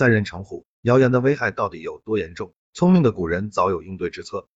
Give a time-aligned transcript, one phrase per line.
[0.00, 2.54] 三人成虎，谣言的危害到底有多严重？
[2.72, 4.48] 聪明的古人早有应对之策。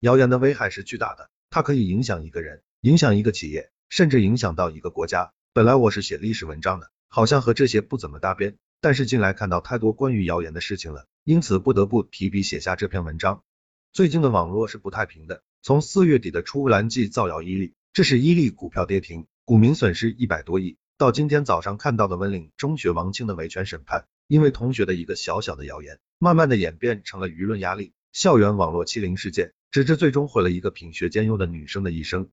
[0.00, 5.32] 谣言的危害是巨大的，它可以影响一个人，影响一个企业，甚至影响到一个国家。
[5.52, 13.44] 本来我是写历史文章的，好像和这些不怎么搭边，但是近来看到太多关于谣言的事情了，因此不得不提笔写下这篇文章。
[13.92, 24.08] 最近的网络是不太平的，从四月底的出兰记造谣伊利，这是伊利股票跌停，股民损失一百多亿，到今天早上看到的温岭中学王清的维权审判。
[24.26, 32.30] 因为同学的一个小小的谣言，慢慢的演变成了舆论压力，校园网络欺凌事件，直至最终毁了一个品学兼优的女生的一生。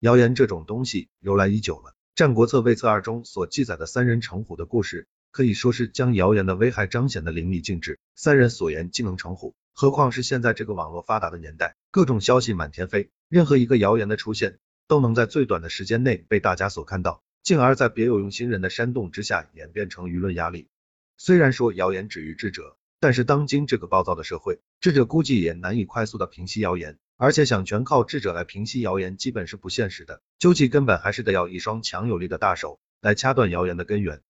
[0.00, 7.98] 谣言这种东西由来已久了，《战国策·魏策二》中所记载的三人成虎的故事，可以说是将谣言的危害彰显的淋漓尽致。
[8.14, 14.58] 三人所言竟能成虎，何况是现在这个网络发达的年代，各种消息满天飞，任何一个谣言的出现，
[14.88, 20.68] 都能在最短的时间内被大家所看到，进而，在别有用心人的煽动之下，演变成舆论压力。
[21.16, 30.22] 虽然说谣言止于智者，但是当今这个暴躁的社会，智者估计也难以快速的平息谣言，而且想全靠智者来平息谣言，基本是不现实的。
[30.38, 34.22] 究其根本，还是得要一双强有力的大手来掐断谣言的根源。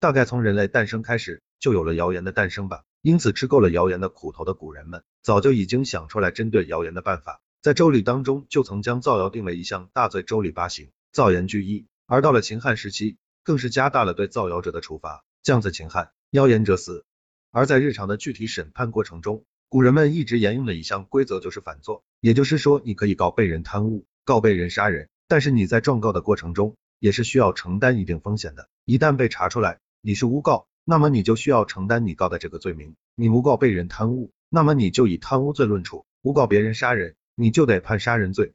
[0.00, 2.82] 大概从人类诞生开始，就有了谣言的诞生吧。
[3.02, 7.40] 因此，吃够了谣言的苦头的古人们，早就已经想出来针对谣言的办法。
[7.60, 11.86] 在周礼当中，就曾将造谣定为一项大罪，周礼八刑，造言居一。
[12.06, 16.10] 而到了秦汉时期，更是加大了对造谣者的处罚，降子秦汉。
[16.32, 17.04] 谣言者死，
[17.50, 28.70] 而在日常的具体审判过程中，古人们一直沿用的一项规则就是反作，也就是说，你可以告被人贪污，告被人杀人，但是你在状告的过程中，也是需要承担一定风险的。
[28.86, 32.96] 一旦被查出来你是诬告，那么你就需要承担你告的这个罪名。
[33.14, 38.54] 你诬告被人贪污，那么你就以贪污罪论处；诬告别人杀人，你就得判杀人罪。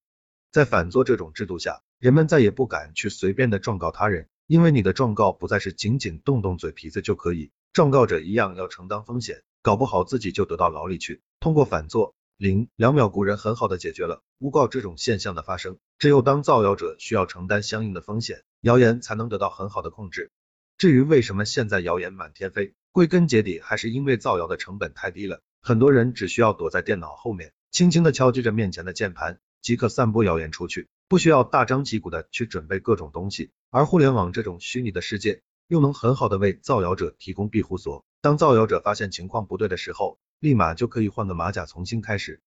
[0.52, 7.52] 在反作这种制度下，人们再也不敢去随便的状告他人，因为你的状告不再是仅仅动动嘴皮子就可以。
[7.78, 11.22] 状告者一样要承担风险，搞不好自己就得到牢里去。
[11.40, 15.78] 通过反作零两秒，古人很好的解决了诬告这种现象的发生。
[16.00, 20.32] 只有当造谣者需要承担相应的风险，谣言才能得到很好的控制。
[20.80, 25.44] 至于为什么现在谣言满天飞，归根结底还是因为造谣的成本太低了。
[25.62, 33.52] 很多人只需要躲在电脑后面，轻轻的敲击着面前的键盘，即可散播谣言出去，不需要大张旗鼓的去准备各种东西。
[33.70, 35.44] 而互联网这种虚拟的世界。
[35.68, 38.06] 又能很好的为造谣者提供庇护所。
[38.22, 42.42] 当造谣者发现情况不对的时候，立马就可以换个马甲重新开始。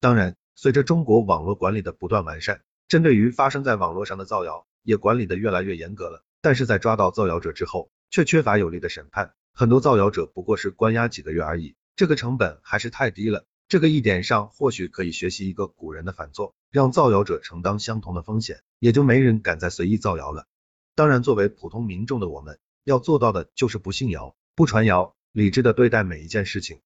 [0.00, 6.22] 当然，随着中国网络管理的不断完善，针对于发生在网络上的造谣也管理的越来越严格了。
[6.40, 13.44] 但是在抓到造谣者之后，却缺乏有力的审判，很多造谣者不过是关押几个月而已，这个成本还是太低了。
[13.68, 20.46] 这个一点上或许可以学习一个古人的反作，让造谣者承担相同的风险，也就没人敢再随意造谣了。
[20.94, 22.58] 当然，作为普通民众的我们。
[22.86, 26.74] 要做到的就是不信谣，不传谣，理智的对待每一件事情。